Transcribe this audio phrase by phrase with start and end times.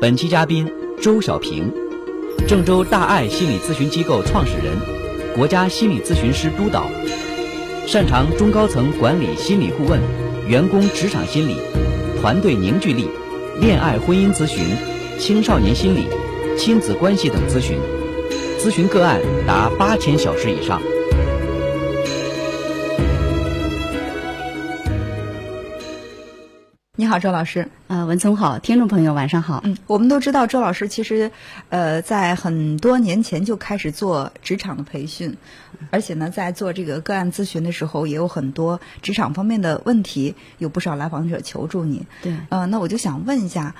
[0.00, 0.70] 本期嘉宾
[1.02, 1.72] 周小平，
[2.46, 4.76] 郑州大爱心理咨询机构创始人，
[5.34, 6.88] 国家心理咨询师督导，
[7.84, 10.00] 擅长中高层管理心理顾问、
[10.46, 11.56] 员工职场心理、
[12.20, 13.08] 团队凝聚力、
[13.60, 14.64] 恋爱婚姻咨询、
[15.18, 16.06] 青少年心理、
[16.56, 17.76] 亲子关系等咨询，
[18.60, 20.80] 咨询个案达八千小时以上。
[27.08, 27.68] 好，周老师。
[27.86, 29.62] 呃，文聪好，听众朋友晚上好。
[29.64, 31.30] 嗯，我们都知道周老师其实，
[31.70, 35.36] 呃，在很多年前就开始做职场的培训，
[35.90, 42.04] 而且呢，在做这个个案咨询的时候，也有很多职场方面的问题，有不少来访者求助你。
[42.22, 43.74] 对，呃，那我就想问一下，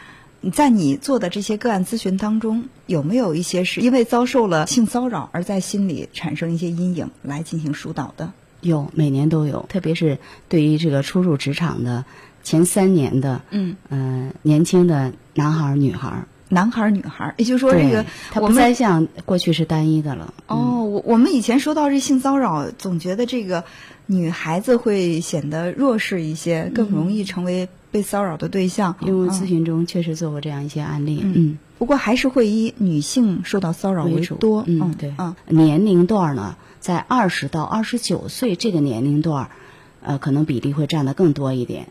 [0.52, 8.32] 在你做的这些个案咨询当中，有没有一些是因为遭受了性骚扰而在心里产生一些阴影来进行疏导的？
[8.60, 12.06] 有，每年都有，特别是对于这个初入职场的。
[12.48, 20.32] 前三年的，嗯，呃，年轻的男孩儿、女孩儿，男孩儿、女孩儿，也就是说，这个他不再像过去是单一的了。
[20.46, 23.64] 哦，我我们以前说到这性骚扰，总觉得这个
[24.06, 28.96] 女孩子会显得弱势一些，更容易成为被骚扰的对象。
[29.02, 31.20] 因为咨询中确实做过这样一些案例。
[31.22, 34.64] 嗯，不过还是会以女性受到骚扰为多。
[34.66, 35.12] 嗯，对。
[35.18, 39.50] 嗯，年龄段呢，在二十到二十九岁这个年龄段，
[40.00, 41.88] 呃，可能比例会占的更多一点。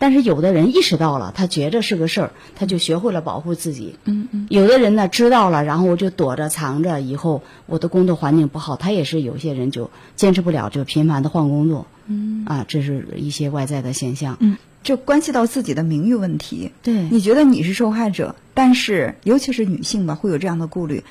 [0.00, 3.96] 但是有的人意识到了，他觉着是个事儿，他就学会了保护自己。
[4.04, 4.46] 嗯嗯。
[4.48, 11.86] 有的人呢知道了，然后我就躲着藏着，以后我的工作环境不好，他也是有些人就坚持不了，就频繁的换工作。
[12.06, 12.44] 嗯。
[12.46, 14.36] 啊，这是一些外在的现象。
[14.38, 14.56] 嗯。
[14.84, 16.70] 这关系到自己的名誉问题。
[16.82, 17.08] 对。
[17.10, 21.02] 你觉得你是受害者，但是尤其是女性吧，会有这样的顾虑。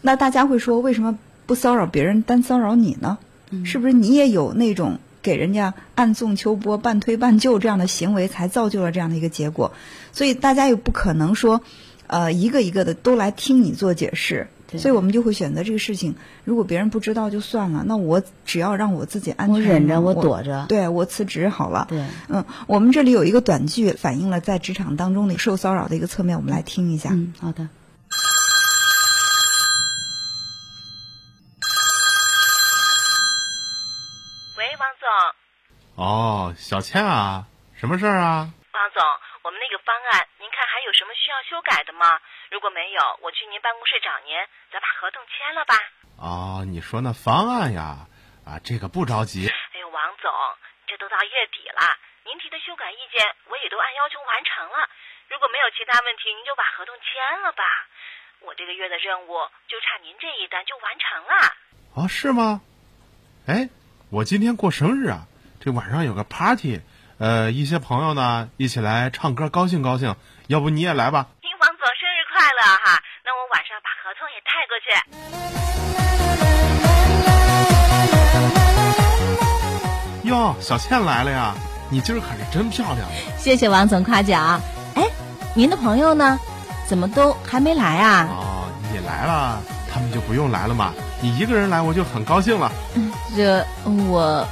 [0.00, 3.18] 那大家会说，为什么不骚扰别人，单骚扰你呢？
[3.50, 3.66] 嗯。
[3.66, 4.98] 是不是你也有那种？
[5.22, 9.72] 给人家暗送秋波、半推半就这样的行为，才造就了这样的一个结果。
[10.12, 11.60] 所以大家又不可能说，
[12.06, 14.48] 呃，一个一个的都来听你做解释。
[14.78, 21.86] 所以我们就会选择这个事情，如果别人不知道就算了，那我只要让我自己安全，我忍着，我躲着，对我辞职好了。
[21.88, 27.10] 对，嗯，我们这里有一个短剧，反映了在职场当中的受骚扰的一个侧面，我们来听一下。
[27.10, 27.68] 嗯，好的。
[35.96, 38.46] 哦，小倩啊，什么事儿啊？
[38.46, 39.02] 王总，
[39.42, 42.06] 我们那个方案，您看还有什么需要修改的吗？
[42.46, 44.38] 如果没有，我去您办公室找您，
[44.70, 45.74] 咱把合同签了吧。
[46.14, 48.06] 哦，你说那方案呀？
[48.46, 49.50] 啊，这个不着急。
[49.50, 50.30] 哎呦，王总，
[50.86, 51.82] 这都到月底了，
[52.22, 53.18] 您提的修改意见
[53.50, 54.86] 我也都按要求完成了。
[55.26, 57.66] 如果没有其他问题，您就把合同签了吧。
[58.46, 59.34] 我这个月的任务
[59.66, 61.34] 就差您这一单就完成了。
[61.98, 62.62] 哦，是吗？
[63.50, 63.66] 哎，
[64.14, 65.26] 我今天过生日啊。
[65.62, 66.80] 这晚上有个 party，
[67.18, 70.16] 呃，一些朋友呢一起来唱歌，高兴高兴。
[70.46, 71.26] 要不你也来吧？
[71.42, 72.98] 听王总生日快乐哈！
[73.22, 74.80] 那我晚上把合同也带过
[80.22, 80.30] 去。
[80.30, 81.54] 哟，小倩来了呀！
[81.90, 83.06] 你今儿可是真漂亮。
[83.36, 84.58] 谢谢王总夸奖。
[84.94, 85.06] 哎，
[85.54, 86.40] 您的朋友呢？
[86.86, 88.26] 怎么都还没来啊？
[88.30, 89.60] 哦，你来了，
[89.92, 90.94] 他们就不用来了嘛。
[91.20, 92.72] 你一个人来，我就很高兴了。
[93.36, 94.48] 这我。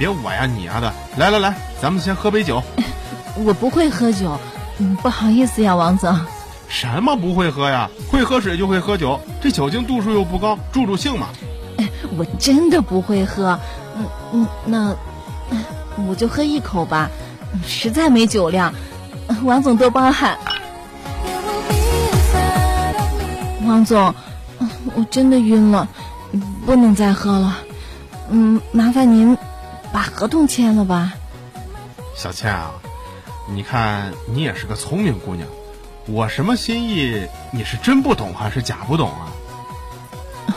[0.00, 2.62] 别我呀你呀的，来来来，咱们先喝杯酒。
[3.44, 4.34] 我不会喝酒，
[4.78, 6.18] 嗯，不好意思呀，王总。
[6.68, 7.90] 什么不会喝呀？
[8.10, 11.26] 会喝水就会喝酒，这酒精度数又不高，助助兴嘛。
[12.16, 13.60] 我真的不会喝，
[13.94, 14.96] 嗯嗯，那
[16.08, 17.10] 我就喝一口吧，
[17.62, 18.72] 实在没酒量，
[19.44, 20.38] 王总多包涵。
[23.66, 24.14] 王总，
[24.94, 25.86] 我真的晕了，
[26.64, 27.58] 不能再喝了，
[28.30, 29.36] 嗯，麻烦您。
[29.92, 31.12] 把合同签了吧，
[32.16, 32.72] 小倩啊，
[33.48, 35.48] 你看你也是个聪明姑娘，
[36.06, 39.32] 我什么心意你是真不懂还是假不懂啊？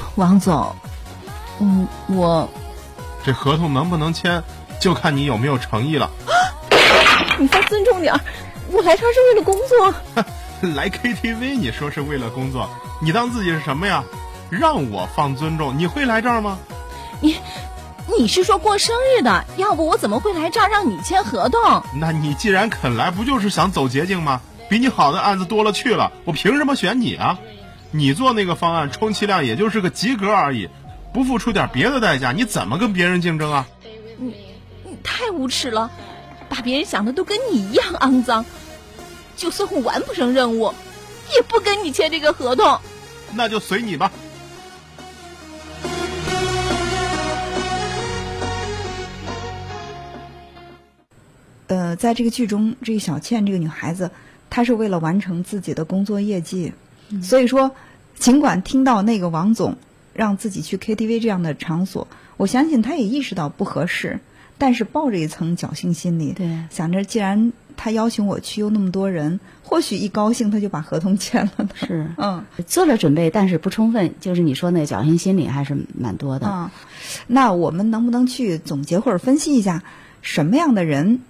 [0.16, 0.76] 王总，
[1.60, 2.48] 嗯，我
[3.26, 4.44] 这合同能不能签，
[4.80, 6.10] 就看你有没有诚意了。
[7.40, 8.14] 你再尊重点
[8.72, 9.94] 我来这儿是为了工作。
[10.76, 12.70] 来 KTV 你说是为了工作，
[13.02, 14.04] 你当自己是什么呀？
[14.50, 16.60] 让我放尊重，你会来这儿吗？
[17.20, 17.38] 你。
[18.18, 19.46] 你是说过生日的？
[19.58, 21.84] 要不我怎么会来这儿让你签合同？
[22.00, 24.42] 那你既然肯来，不就是想走捷径吗？
[24.70, 27.38] 比你好的案子多了去了，我凭什么选你啊？
[27.92, 30.70] 你做那个方案，充其量也就是个及格而已，
[31.14, 33.68] 不付出点别的代价，你怎么跟别人竞争啊？
[34.18, 34.34] 你
[34.84, 35.92] 你太无耻了，
[36.50, 38.46] 把别人想的都跟你一样肮脏。
[39.36, 40.74] 就算我完不成任务，
[41.36, 42.80] 也不跟你签这个合同。
[43.34, 44.12] 那就随你吧。
[51.74, 54.12] 呃，在这个剧中，这个小倩这个女孩子，
[54.50, 56.74] 她是为了完成自己的工作业绩。
[57.22, 57.72] 所以说，
[58.18, 59.78] 尽管听到那个王总
[60.14, 64.20] 让自己去 KTV 这样的场所，我相信她也意识到不合适，
[64.58, 71.70] 但是抱着一层侥幸心理，对想着既然他邀请我去，又那么多人，或许一高兴他就把合同签了呢。
[71.76, 76.48] 是，嗯做了准备，但是不充分，就是你说那个侥幸心理还是蛮多的。
[76.48, 76.72] 啊，
[77.28, 79.84] 那我们能不能去总结或者分析一下，
[80.22, 81.22] 什么样的人，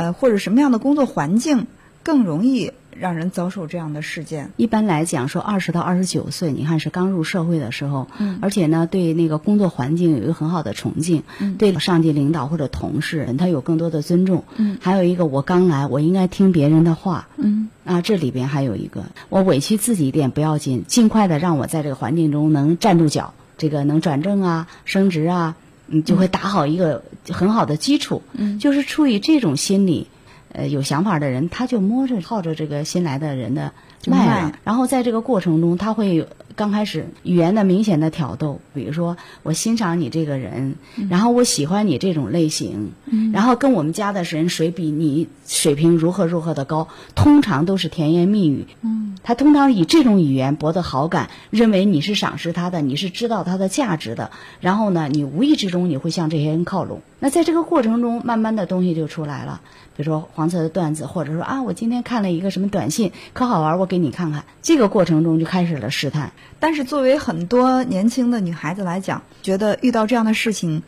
[0.00, 1.66] 呃，或者什么样的工作环境
[2.02, 4.50] 更容易让人遭受这样的事件？
[4.56, 14.44] 一般来讲，说二十到二十九岁，你看是刚入社会的时候，嗯而且呢，对那个工作环境有一个很好的崇敬，嗯对上级领导或者同事，他有更多的尊重。
[14.56, 17.28] 嗯还有一个，我刚来，我应该听别人的话。
[17.36, 25.56] 嗯啊，这里边还有一个，我委屈自己一点不要紧，尽快的让我在这个环境中能站住脚，这个能转正啊、升职啊，
[25.90, 28.22] 嗯，就会打好一个很好的基础。
[28.32, 30.06] 嗯就是出于这种心理，
[30.52, 33.72] 呃，有想法的人，他就摸着靠着这个新来的人的
[34.06, 36.26] 脉然后在这个过程中，他会有
[36.60, 40.74] 刚开始语言的明显的挑逗，比如说我欣赏你这个人，
[41.08, 42.90] 然后我喜欢你这种类型，
[43.32, 48.66] 然后跟我们家的人谁比你水平如何如何的高，通常都是甜言蜜语。
[48.82, 54.30] 嗯，他通常以这种语言博得好感，认为你是赏识他的，你是知道他的价值的，
[54.60, 57.00] 然后呢，你无意之中你会向这些人靠拢。
[57.20, 59.62] 那在这个过程中，慢慢的东西就出来了，
[60.00, 64.46] 比如说黄色的段子，或者说啊，我今天看了一个什么短信，可好玩，我给你看看。
[64.62, 66.32] 这个过程中就开始了试探。
[66.58, 70.82] 但是作为很多年轻的女孩子来讲，觉得遇到这样的事情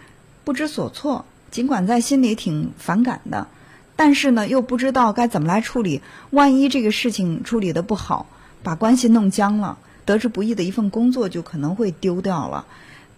[0.44, 3.48] 不知所措，尽管在心里挺反感的，
[3.96, 6.00] 但是呢又不知道该怎么来处理。
[6.30, 8.24] 万一这个事情处理的不好，
[8.62, 9.76] 把关系弄僵了，
[10.06, 12.64] 得之不易的一份工作就可能会丢掉了，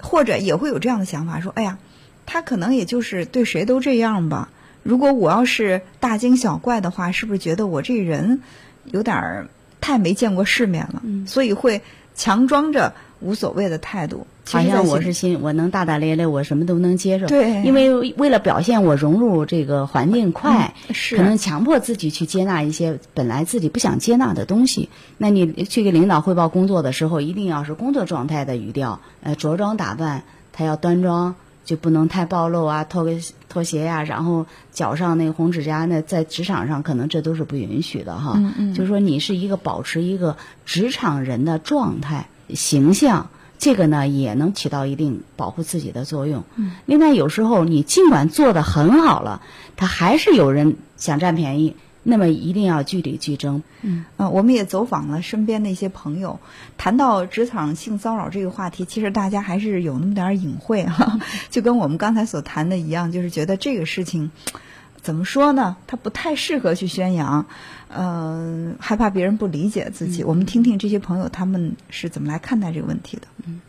[0.01, 1.79] 或者也会有这样的想法，说：“哎呀，
[2.27, 4.49] 他可能也就是对谁都这样吧。
[4.85, 8.43] 如果我要是大惊小怪的话，是不是觉得我这人
[8.85, 9.49] 有点儿
[9.81, 11.03] 太没见过世面了？
[11.05, 11.83] 嗯所以会
[12.15, 14.27] 强装着无所谓的态度。
[14.47, 17.27] 好像我是心，我能大大咧咧，我什么都能接受。
[17.27, 24.91] 对因为为了表现我融入这个环境快，嗯是可能强迫自己去接纳一些本来自己不想接纳的东西。
[25.17, 31.35] 那你去给领导汇报工作的时候，一定要是工作状态的语调，呃，着装打扮，他要端庄，
[31.65, 33.13] 就不能太暴露啊，脱个
[33.55, 38.35] 拖鞋呀、然后脚上那个红指甲，那在职场上可能这都是不允许的哈。
[38.37, 40.37] 嗯嗯就是说你是一个保持一个
[40.67, 43.31] 职场人的状态形象。
[43.57, 46.43] 这个呢也能起到一定保护自己的作用。
[46.57, 49.41] 嗯，另外有时候你尽管做的很好了，
[49.77, 53.63] 他还是有人想占便宜，那么一定要据理据争。
[53.83, 56.39] 嗯，呃，我们也走访了身边的一些朋友，
[56.79, 61.19] 谈到职场性骚扰这个话题，其实大家还是有那么点儿隐晦哈、
[61.51, 64.31] 就跟我们刚才所谈的一样，就是觉得这个事情
[65.03, 65.77] 怎么说呢？
[65.87, 67.47] 它不太适合去宣扬，
[67.89, 70.23] 嗯、害怕别人不理解自己。
[70.23, 73.27] 我们听听这些朋友他们是怎么来看待这个问题的。
[73.47, 73.61] 嗯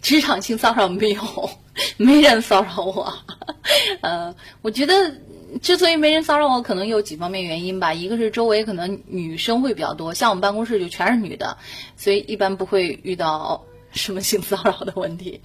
[0.00, 1.22] 职场性骚扰没有，
[1.96, 3.10] 没人骚扰我。
[4.02, 5.14] 呃，我觉得
[5.62, 7.92] 之所以没人骚扰我，可能有几方面原因吧。
[7.94, 11.58] 一个是周围可能女生会比较多，像我们办公室就全是女的，
[11.96, 15.40] 所以一般不会遇到 什么性骚扰的问题。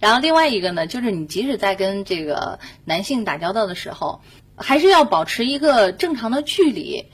[0.00, 4.22] 然后另外一个呢，就是你即使在跟这个男性打交道的时候，
[4.56, 7.06] 还是要保持一个正常的距离。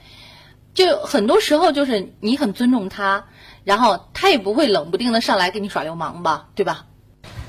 [0.73, 3.25] 就很多时候就是你很尊重他，
[3.63, 6.86] 然后他也不会冷不丁的上来给你耍流氓吧，对吧？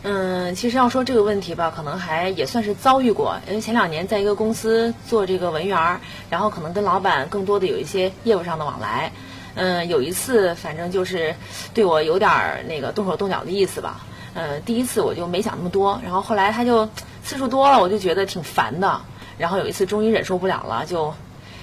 [0.03, 3.39] 嗯，其实要说这个问题吧，可能还也算是遭遇过。
[3.49, 6.01] 因为前两年在一个公司做这个文员儿，
[6.31, 9.11] 然后可能跟老板更多的有一些业务上的往来。
[9.55, 11.35] 嗯，有一次反正就是
[11.75, 14.01] 对我有点儿那个动手动脚的意思吧。
[14.35, 16.89] 嗯，第一次我就没想那么多，然后后来他就
[17.25, 19.01] 次数多了，我就觉得挺烦的。
[19.37, 21.13] 然后有一次终于忍受不了了，就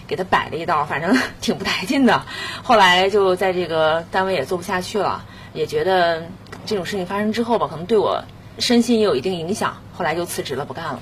[0.08, 2.22] 给他摆了一道，反正 挺不带劲的。
[2.64, 5.24] 后来就在这个单位也做不下去了，
[5.54, 6.24] 也觉得
[6.66, 8.24] 这种事情发生之后吧，可能对我
[8.60, 9.78] 身心也有一定影响。
[9.94, 11.00] 后来就辞职了，不干了。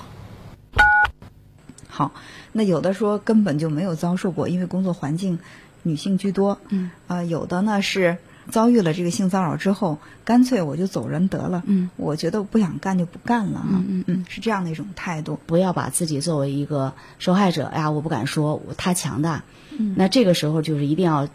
[1.88, 2.12] 好，
[2.52, 5.38] 那有的说根本就没有遭受过，因为工作环境
[5.82, 6.58] 女性居多。
[6.68, 8.18] 嗯，呃，有的呢是
[8.50, 11.62] 遭遇了这个性骚扰之后，干脆我就走人得了。
[11.66, 15.38] 嗯，我觉得我不想干就不干了嗯嗯，是这样的一种态度。
[15.46, 19.44] 不要把自己作为一个受害者，哎呀，我不敢说，我他强大。
[19.78, 21.28] 嗯，那这个时候就是一定要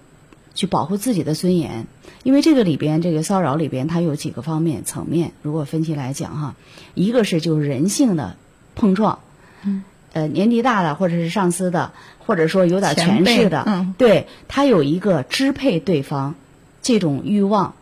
[0.59, 1.87] 去保护自己的尊严，
[2.21, 6.55] 因为这个里边这个骚扰里边它有几个方面层面，如果分析来讲哈，
[6.95, 8.35] 一个是就是人性的
[8.75, 9.19] 碰撞，
[9.63, 16.35] 嗯，呃，年纪大的或者是上司的，或者说有点权势的，嗯对他有一个支配对方
[16.81, 17.73] 这种欲望，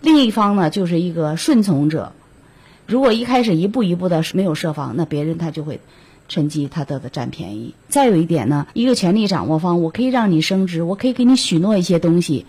[0.00, 2.12] 另一方呢就是一个顺从者。
[2.86, 5.80] 如果一开始一步一步的没有设防，那别人他就会
[6.28, 7.74] 趁机他得的占便宜。
[7.88, 12.46] 再有一点呢，一个权力掌握方，我可以让你升职，我可以给你许诺一些东西，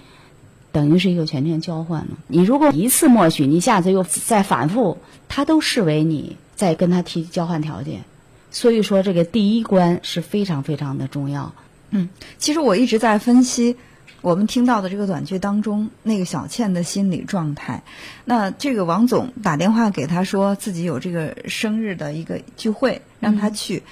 [0.72, 2.18] 等于是一个权权交换了。
[2.28, 8.04] 你如果一次默许，你下次又再反复，他都视为你在跟他提交换条件。
[8.50, 11.54] 所以说，这个第一关是非常非常的重要。
[11.90, 13.76] 嗯，其实我一直在分析
[14.22, 17.84] 我们听到的这个短剧当中那个小倩的心理状态。
[18.26, 23.84] 那这个王总打电话给她说自己有这个生日的一个聚会，让她去。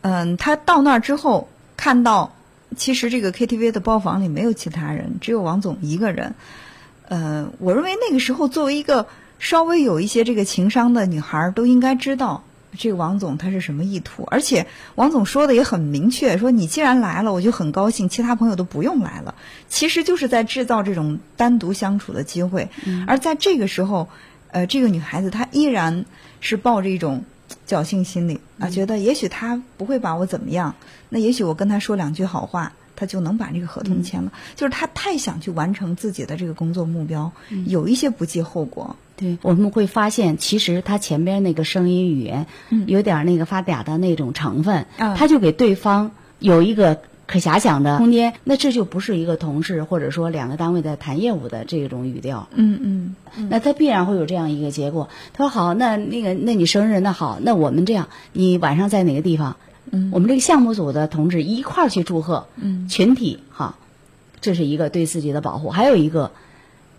[0.00, 2.34] 嗯，她到那儿之后看到，
[2.76, 6.34] 其实这个 KTV 的包房里没有其他人，只有王总一个人。
[7.08, 9.06] 呃，我认为那个时候作为一个
[9.38, 12.42] 稍微有一些这个情商的女孩，都应该知道。
[12.76, 14.22] 这个王总他是什么意图？
[14.30, 19.34] 而且王总说的也很明确，说你既然来了，我就很高兴，其他朋友都不用来了。
[19.68, 22.68] 其实就是在制造这种单独相处的机会。
[23.06, 24.08] 而在这个时候，
[24.52, 26.04] 呃，这个女孩子她依然
[26.40, 27.24] 是抱着一种
[27.66, 30.74] 侥幸心理啊，觉得也许他不会把我怎么样，
[31.08, 34.32] 那也许我跟他说两句好话，他就能把这个合同签了。
[34.56, 37.30] 就是他太想去完成自己的这个工作目标，
[37.66, 38.96] 有一些不计后果。
[39.18, 42.46] 对，我们会发现，其实他前边那个声音语言，
[42.86, 48.34] 有点那个发嗲的那种成分，他就给对方有一个可遐想的空间。
[48.44, 52.46] 那这就不是一个同事或者说两个单位在谈业务的这种语调。
[52.52, 55.08] 嗯嗯，那他必然会有这样一个结果。
[55.32, 59.56] 他说好，那那个那你生日那好，那我们这样，你晚上在哪个地方？
[59.90, 62.48] 嗯，我们这个项目组的同志一块儿去祝贺。
[62.56, 63.76] 嗯，群体哈，
[64.40, 66.32] 这是一个对自己的保护，还有一个。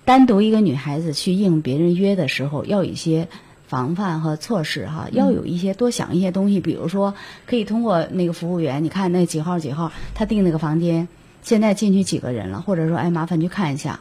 [0.06, 3.28] 单独一个女孩子去应别人约的时候，要有一些
[3.68, 7.14] 防范和措施哈，要有一些多想一些东西，比如说
[7.46, 11.10] 可以通过那个服务员，你看那几号几号，他订那个房间，
[11.44, 14.00] 现在进去几个人了，或者说哎麻烦去看一下，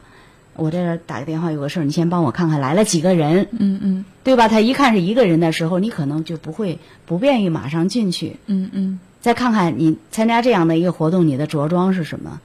[0.57, 4.47] 我这打个电话有个事儿，你先帮我看看来了几个人，嗯嗯，对吧？
[4.47, 12.41] 他一看是一个人的时候，你可能就不会不便于马上进去，嗯嗯，再看看你参加这样的一个活动，你的着装是什么，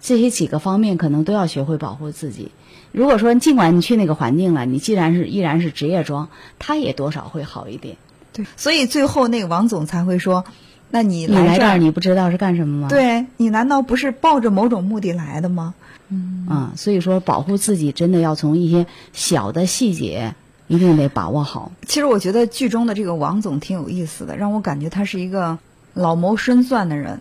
[0.00, 2.52] 这些几个方面可能都要学会保护自己。
[2.92, 7.96] 如果说尽管你去那个环境了，你既然是依然是职业装，他也多少会好一点。
[8.32, 10.44] 对，所以最后那个王总才会说
[10.90, 12.88] ：“那你来这儿，你不知道是干什么吗？
[12.88, 15.74] 对你难道不是抱着某种目的来的吗？”
[16.08, 20.34] 嗯啊，所以说保护自己真的要从一些小的细节
[20.66, 21.72] 一定得把握好。
[21.86, 25.58] 其实我觉得剧中的这个王总挺有意思的，让我感觉他是一个
[25.94, 27.20] 老谋深算的人。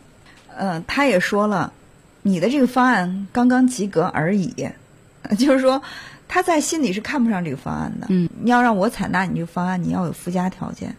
[0.56, 1.72] 呃，他也说了，
[2.24, 4.70] 你的这个方案刚刚及格而已。
[5.38, 5.82] 就是说，
[6.29, 8.08] 他在心里是看不上这个方案的。
[8.10, 10.96] 嗯，你要让我采纳你这个方案，你要有附加条件。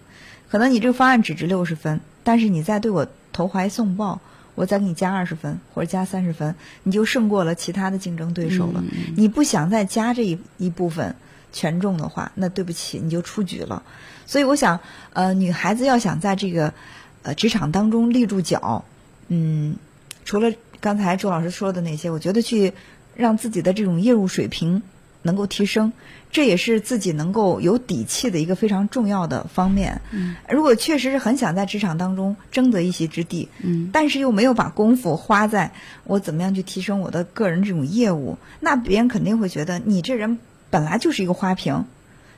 [0.50, 4.20] 可能你这个方案只值六十分，但是你在对我投怀送抱，
[4.58, 8.82] 我再给你加二十分或者加三十分，你就胜过了其他的竞争对手了。
[9.16, 11.14] 你不想再加这一一部分
[11.52, 13.82] 权重的话，那对不起，你就出局了。
[14.26, 14.80] 所以我想，
[15.12, 16.74] 呃，女孩子要想在这个
[17.22, 18.84] 呃职场当中立住脚，
[19.28, 19.76] 嗯，
[20.24, 22.74] 除了刚才周老师说的那些，我觉得去。
[23.18, 24.80] 让自己的这种业务水平
[25.22, 25.92] 能够提升，
[26.30, 30.00] 这也是自己能够有底气的一个非常重要的方面。
[30.10, 35.72] 嗯，如果确实是很想在职场当中争得一席之地，嗯，但是又没有把功夫花在
[36.04, 40.38] 我怎么样去提升我的个人这种业务，那别人肯定会觉得你这人
[40.70, 41.84] 本来就是一个花瓶，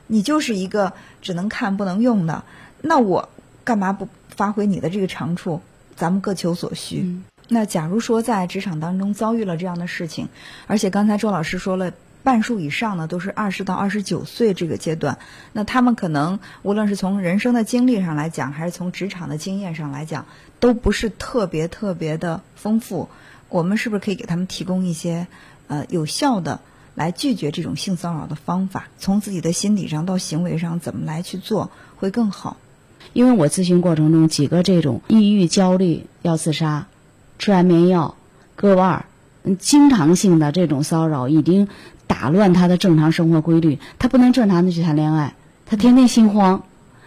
[0.07, 2.43] 你就是一个只能看不能用的。
[2.81, 3.29] 那我
[3.63, 5.61] 干嘛不发挥你的这个长处？
[5.97, 7.19] 咱们各求所需。
[7.47, 10.29] 那假如说在职场当中遭遇了这样的事情，
[10.65, 11.91] 而且刚才周老师说了，
[12.23, 15.17] 半数以上呢都是二十到二十九岁这个阶段，
[15.53, 20.25] 那他们可能无论是从人生的经历上来讲，还是从职场的经验上来讲，
[20.59, 23.09] 都不是特别特别的丰富。
[23.49, 25.27] 我们是不是可以给他们提供一些
[25.67, 26.61] 呃有效的
[26.95, 28.87] 来拒绝这种性骚扰的方法？
[28.97, 32.57] 从自己的心理上到行为上，怎么来去做会更好？
[33.13, 36.87] 因为我咨询过程中几个这种抑郁、焦虑要自杀。
[37.39, 38.13] 吃安眠药，
[38.55, 39.05] 割腕儿，
[39.59, 41.67] 经常性的这种骚扰已经
[42.07, 46.63] 打乱他的正常生活规律，他不能正常的去谈恋爱，他天天心慌，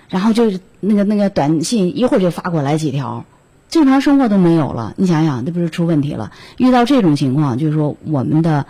[0.09, 3.25] 然后就是那个那个短信一会儿就发过来几条，
[3.69, 4.95] 正常生活都没有了。
[4.97, 6.33] 你想想，那不是出问题了？
[6.59, 8.67] 遇到这种情况，就是说我们的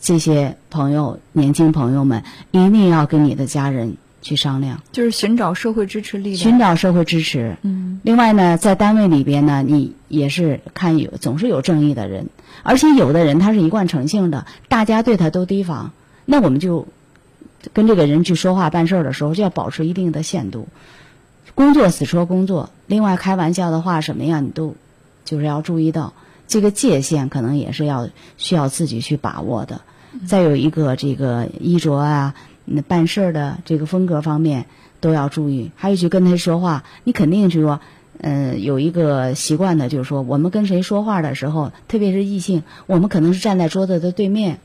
[0.00, 3.96] 这些朋友、年轻朋友们一定要跟你的家人。
[4.26, 6.36] 去商量，就是寻找社会支持力量。
[6.36, 7.56] 寻找社会支持。
[7.62, 8.00] 嗯。
[8.02, 12.26] 另外呢，在单位里边呢，你也是看有总是有正义的人，
[12.64, 15.92] 而且有的人他是一贯诚信的，大家对他都提防，
[16.24, 16.88] 那我们就
[17.72, 20.66] 跟这个人去说话办事儿的时候，就要保持一定的限度。
[21.54, 24.74] 工作死说工作，另外开玩笑的话什么样，你都
[25.24, 26.14] 就是要注意到
[26.48, 29.82] 这个界限，可能也是要需要自己去把握的。
[30.26, 32.34] 再有一个这个衣着啊。
[32.66, 34.66] 那办事儿的这个风格方面
[35.00, 37.80] 都要注意，还有去跟他说话，你肯定是说，
[38.18, 44.58] 嗯，有一个习惯的，就是说我们跟谁说话的时候，特别是异性，我们可能是站在桌子的对面，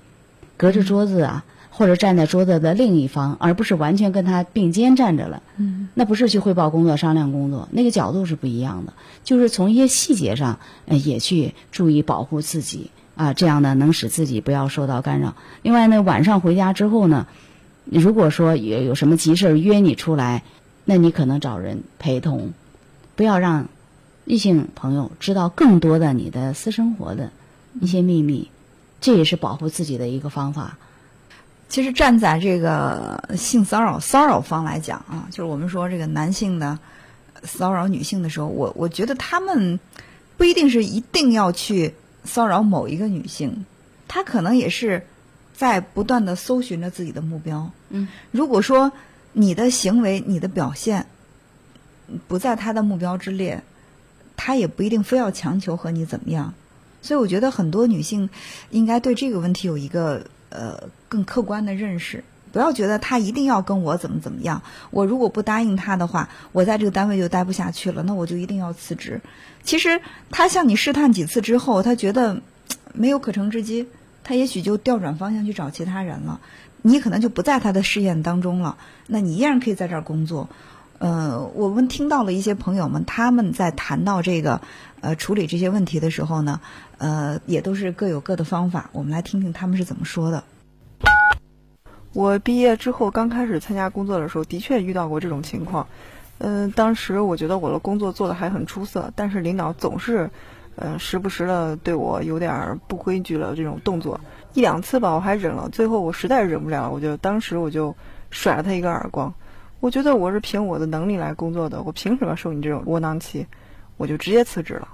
[0.57, 5.41] 隔着桌子啊，或者站在桌子的另一方，而不是完全跟他并肩站着了。
[5.57, 8.93] 嗯，那不是去汇报工作、商量工作，那个角度是不一样的。
[9.23, 15.35] 就是从一些细节上，呃，也去注意保护自己啊，这样呢，能使自己不要受到干扰。
[15.61, 17.27] 另外呢，晚上回家之后呢，
[17.85, 20.43] 如果说有有什么急事儿约你出来，
[20.85, 22.53] 那你可能找人陪同。
[23.15, 23.67] 不要让
[24.25, 27.31] 异性朋友知道更多的你的私生活的
[27.79, 28.49] 一些秘密，
[28.99, 30.77] 这也是保护自己的一个方法。
[31.69, 36.77] 其实站在这个性骚扰骚扰方来讲啊，就是我们说这个男性的
[37.43, 39.79] 骚扰女性的时候，我我觉得他们
[40.37, 43.65] 不一定是一定要去骚扰某一个女性，
[44.07, 45.05] 他可能也是
[45.61, 47.69] 在不断的搜寻着自己的目标。
[47.91, 48.91] 嗯，如果说
[49.31, 51.05] 你的行为、你的表现
[52.27, 53.61] 不在他的目标之列，
[54.35, 56.55] 他也不一定非要强求和你怎么样。
[57.03, 58.27] 所以我觉得很多女性
[58.71, 64.63] 应该对这个问题有一个呃更客观的认识，不要觉得他一定要跟我怎么怎么样。
[64.89, 69.21] 我如果不答应他的话，我在这个单位就待不下去了，那我就一定要辞职。
[69.63, 70.01] 其实
[70.31, 72.41] 他向你试探几次之后，他觉得
[72.93, 73.87] 没有可乘之机，
[74.23, 76.39] 他也许就调转方向去找其他人了。
[76.81, 80.49] 你可能就不在他的试验当中了，那你依然可以在这儿工作。
[80.97, 84.61] 呃，我们听到了一些朋友们他们在谈到这个
[84.99, 86.59] 呃处理这些问题的时候呢，
[86.97, 88.89] 呃，也都是各有各的方法。
[88.93, 90.43] 我们来听听他们是怎么说的。
[92.13, 95.87] 我毕业之后刚开始参加工作的时候，的确遇到过这种情况。
[96.39, 100.29] 嗯、当时我觉得我的工作做得还很出色，但是领导总是，
[100.75, 104.19] 呃，时不时的对我有点儿不规矩了这种动作。
[104.53, 107.95] 一两次吧，我还忍了，最后我实在忍不了，我就当时我就
[108.31, 109.33] 甩了他一个耳光。
[109.79, 113.47] 我觉得我是凭我的能力来工作的，我凭什么受你这种窝囊气？
[113.97, 114.87] 我就直接辞职了。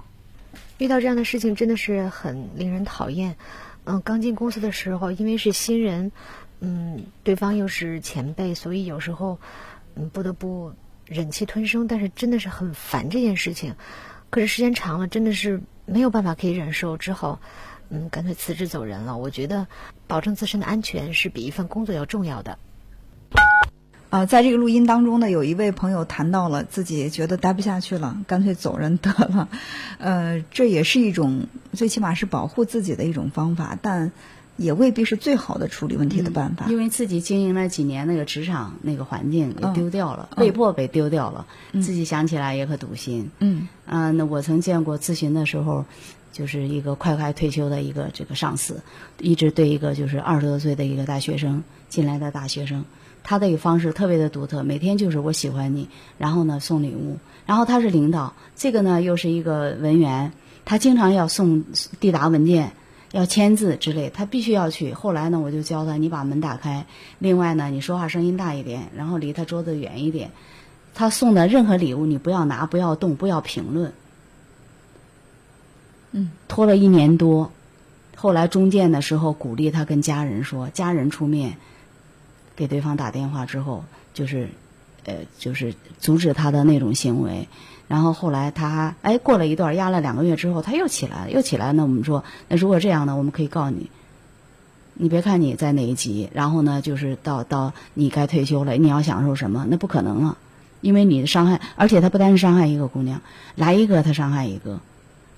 [0.78, 3.36] 遇到这样的事情真的是很令人讨厌。
[3.84, 6.12] 嗯，刚进公司的时候，因为是新人，
[6.60, 9.38] 嗯，对方又是前辈，所以有时候
[9.94, 10.72] 嗯不得不
[11.06, 13.74] 忍气吞声，但是真的是很烦这件事情。
[14.30, 17.40] 可是时间长了，真的是没有办法可以忍受，只好
[17.90, 19.16] 嗯干脆辞职走人了。
[19.16, 19.66] 我觉得
[20.06, 22.58] 保证自身的安全是比一份工作要重要的。
[24.10, 29.48] 啊、在这个录音当中呢，有一位朋友谈到了自己觉得待不下去了，干脆走人得了。
[29.98, 34.12] 呃，这也是一种最起码是保护自己的一种方法，但
[34.58, 36.66] 也未必是最好的处理问题的办法。
[36.68, 43.30] 因为自己经营了几年那个职场那个环境给嗯丢掉了，嗯被迫被丢掉了，嗯自己想起来也可堵心。
[43.38, 45.84] 嗯啊，那我曾见过咨询的时候，
[46.32, 48.82] 就是一个快快退休的一个这个上司，
[49.20, 52.84] 一直对一个就是二十多岁的一个大学生进来的大学生，
[53.22, 57.16] 他的一个方式特别的独特，每天就是我喜欢你，然后呢送礼物，
[57.46, 60.32] 然后他是领导，这个呢又是一个文员，
[60.64, 61.64] 他经常要送
[62.00, 62.72] 递达文件。
[63.12, 64.92] 要签字之类，他必须要去。
[64.92, 66.86] 后来呢，我就教他，你把门打开。
[67.18, 70.30] 另外呢，你说话声音大一点，然后离他桌子远一点。
[70.94, 73.92] 他送的任何礼物，你不要拿，不要动，不要评论。
[76.10, 77.52] 嗯，拖了一年多，
[78.16, 81.56] 后来中间的时候鼓励他跟家人说，家人出面
[82.56, 84.48] 给对方打电话之后，就是，
[85.08, 87.48] 呃，就是阻止他的那种行为。
[87.88, 91.72] 然后后来他哎过了一段压了两个月之后，他又起来了，又起来。
[91.72, 93.90] 那我们说，那如果这样呢，我们可以告你。
[95.00, 99.64] 你别看你在哪一级，然后呢，就是到到你该退休了，你要享受什么？
[99.70, 100.36] 那不可能了，
[100.80, 103.22] 因为你的伤害，而且他不单是伤害一个姑娘，
[103.54, 104.80] 来一个他伤害一个，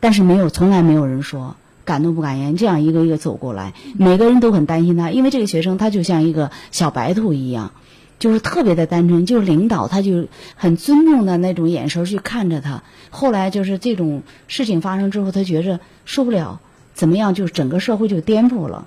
[0.00, 7.72] 但是没有从来没有人说敢怒不敢言，这样一个一个走过来，每个人都很担心他，因为这个学生他就像一个小白兔一样，
[8.20, 12.84] 就是特别的单纯，就是领导他就很尊重的那种眼神去看着他。
[13.10, 16.60] 后来就是这种事情发生之后，他觉着受不了，
[16.94, 18.86] 怎么样，就整个社会就颠覆了。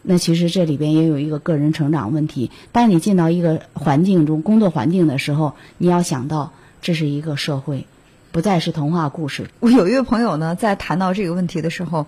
[0.00, 2.52] 那其实这里边也有一个个人成长问题。
[2.70, 7.84] 当你进到一个环境中、工作环境的时候，你要想到这是一个社会，
[8.30, 9.50] 不再是童话故事。
[9.58, 12.06] 我有一位朋友呢，在谈到这个问题的时候，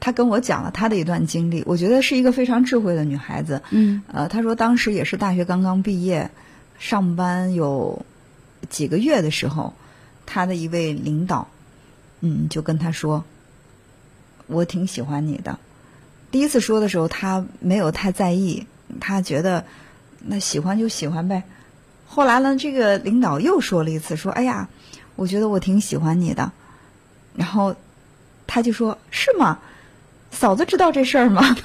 [0.00, 1.62] 她跟我讲了她的一段经历。
[1.66, 3.62] 我觉得是一个非常智慧的女孩子。
[3.70, 6.30] 嗯呃，她说当时也是大学刚刚毕业，
[6.78, 8.04] 上班有
[8.68, 9.72] 几个月的时候，
[10.26, 11.48] 她的一位领导，
[12.20, 13.24] 嗯，就跟她说
[14.46, 15.58] ：“我挺喜欢你的。”
[16.30, 18.66] 第一次说的时候，她没有太在意，
[19.00, 19.64] 她觉得
[20.18, 21.44] 那喜欢就喜欢呗。
[22.06, 24.68] 后来呢，这个领导又说了一次，说：“哎呀，
[25.16, 26.52] 我觉得我挺喜欢你的。”
[27.34, 27.74] 然后
[28.46, 29.58] 她就说：“是吗？
[30.34, 31.56] 嫂子知道这事儿吗？”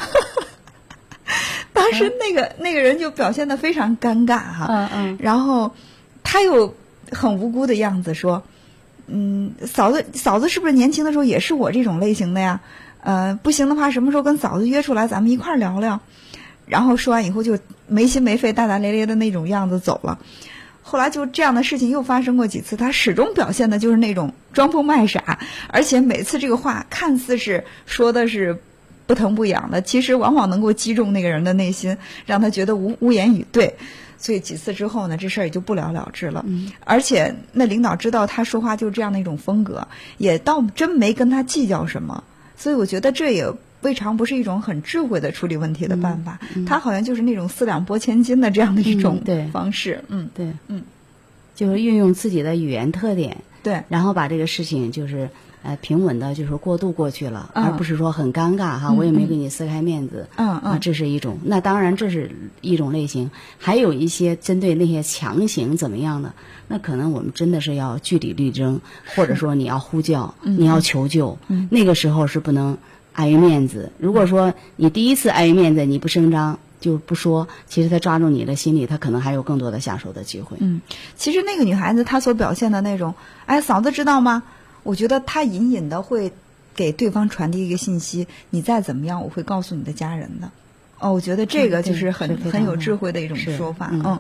[1.73, 5.73] 当时那个那个人就表现的非常尴尬哈，嗯嗯然后
[6.23, 6.75] 他又
[7.11, 8.43] 很无辜的样子说
[9.07, 12.61] ：“嗯，嫂子嫂子是不是年轻的时候也是我这种类型的呀？
[13.01, 15.99] 呃，不行的话，什么时候跟嫂子约出来，咱们一块儿聊聊。
[16.65, 20.19] 然后说完以后就没心没肺、大大咧咧的那种样子走了。
[20.83, 28.57] 后来就这样的事情又发生过几次，他始终表现的就是那种装疯卖傻，而且每次这个话看似是说的是
[29.05, 33.75] 不疼不痒的，其实往往能够击中那个人的内心，让他觉得无无言以对。
[34.21, 36.43] 所以几次之后呢，这事儿也就不了了之了。
[36.83, 42.25] 而且那领导知道他说话就是这样的一种风格，也倒真没跟他计较什么。
[42.57, 46.37] 所以我觉得这也未尝不是一种很智慧的处理问题的办法。
[46.67, 50.03] 他好像就是那种四两拨千斤的这样的一种方式。
[50.09, 50.83] 嗯，对，嗯，
[51.55, 55.29] 就是运用自己的语言特点，对，然后把这个事情就是
[55.63, 61.37] 呃平稳的，就是过渡过去了，嗯而不是说很尴尬哈，我也没给你撕开面子，嗯啊，嗯，这是一种。
[61.43, 66.33] 那当然这是一种类型，还有一些针对那些强行怎么样的，
[66.67, 68.79] 那可能我们真的是要据理力争，
[69.15, 71.37] 或者说你要呼叫， 你要求救，
[71.69, 72.77] 那个时候是不能
[73.13, 73.91] 碍于面子。
[73.97, 76.59] 如果说你第一次碍于面子，你不声张。
[76.79, 80.57] 就不说，其实他抓住你的心理，他可能还有更多的下手的机会。
[80.59, 80.81] 嗯，
[81.15, 83.15] 其实那个女孩子她所表现的那种，
[83.45, 84.43] 哎，嫂子知道吗？
[84.83, 86.31] 我觉得她隐隐的会
[86.75, 90.51] 给对方传递一个信息：你再怎么样，我会告诉你的家人的。
[90.99, 93.89] 哦，我觉得这个就是很是很有智慧的一种说法。
[93.91, 94.19] 嗯嗯，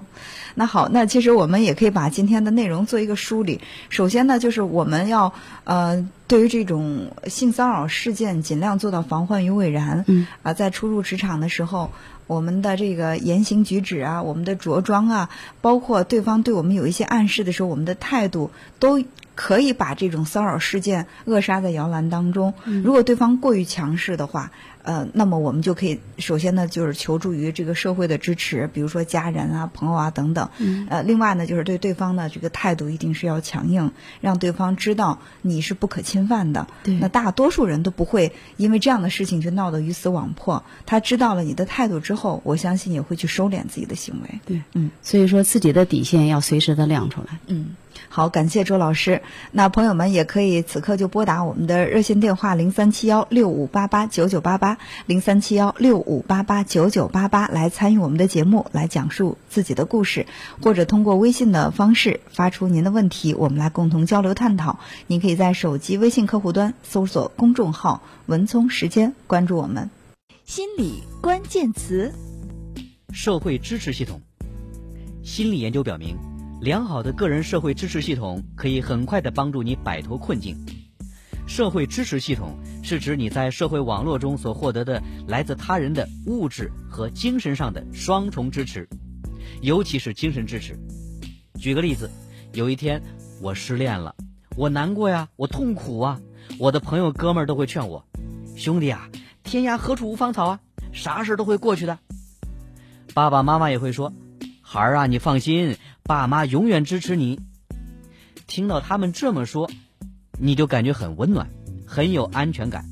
[0.55, 3.59] 那好，那其实我们也可以把今天的内容做一个梳理。
[3.89, 5.33] 首先呢，就是我们要
[5.65, 10.05] 呃，对于这种性骚扰事件，尽量做到防患于未然。
[10.07, 11.91] 嗯啊，在初入职场的时候，
[12.29, 15.29] 我们的这个言行举止啊，我们的着装啊，
[15.61, 22.53] 包括对方对我们有一些暗示的时候，我们的态度都可以把这种骚扰事件扼杀在摇篮当中。
[22.83, 24.51] 如果对方过于强势的话，
[24.83, 30.49] 呃，那么我们就可以首先呢，就是求助于这个社会的支持，比如说家人啊、朋友啊等等。
[30.89, 36.67] 呃，另外呢，就是对对方的这个态度一定是要强硬，让对方知道你是不可侵犯的。
[36.83, 40.63] 对那大多数人都不会因为这样的事情就闹得鱼死网破。
[40.85, 44.39] 他知道了你的态度之后，我相信也会去收敛自己的行为。
[44.45, 47.39] 对，嗯，所以说自己的底线要随时的亮出来。
[47.47, 47.75] 嗯，
[48.07, 49.21] 好，感谢周老师。
[49.51, 60.25] 那朋友们也可以此刻就拨打我们的热线电话零三七幺六五八八九九八八零三七幺六五八八九九八八来参与我们的节目，来讲述自己的故事，
[60.61, 64.79] 或者通过微信的方式发出您的问题，我们来共同交流探讨。
[65.07, 69.89] 您可以在手机微信客户端搜索公众号“文聪时间”，关注我们。
[70.45, 72.13] 心理关键词。
[73.11, 74.21] 社会支持系统。
[75.23, 76.17] 心理研究表明，
[76.61, 80.57] 良好的个人社会支持系统可以很快地帮助你摆脱困境。
[81.47, 88.87] 社会支持系统是指你在社会网络中所获得的来自他人的物质和精神上的双重支持，
[89.61, 90.77] 尤其是精神支持。
[91.55, 92.11] 举个例子，
[92.53, 93.01] 有一天
[93.41, 94.13] 我失恋了，
[94.57, 96.19] 我难过呀，我痛苦啊，
[96.59, 98.05] 我的朋友哥们儿都会劝我
[98.55, 99.09] ：“兄弟啊，
[99.43, 100.59] 天涯何处无芳草啊，
[100.91, 101.97] 啥事都会过去的。”
[103.15, 104.13] 爸爸妈妈也会说
[104.61, 105.77] ：“孩儿啊，你放心，
[106.09, 107.39] 爸妈永远支持你。”
[108.47, 109.69] 听到他们这么说，
[110.39, 111.47] 你就感觉很温暖，
[111.85, 112.83] 很有安全感。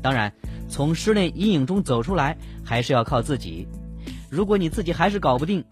[0.00, 0.32] 当然，
[0.66, 3.68] 从失恋阴影中走出来，还是要靠自己。
[4.30, 5.62] 如果你自己还是搞不定，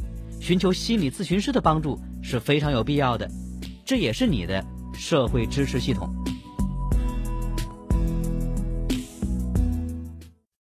[0.43, 3.31] 寻求心理咨询师的帮助是非常有必要的，
[3.87, 6.24] 这也是你的社会支持系统。